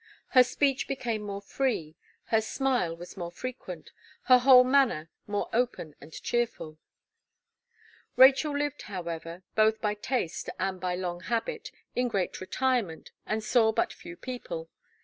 [0.29, 1.95] Her speech became more free,
[2.33, 3.91] her smile was more frequent,
[4.23, 6.79] her whole manner more open and cheerful.
[8.15, 13.71] Rachel lived, however, both by taste and by long habit, in great retirement, and saw
[13.71, 14.71] but few people.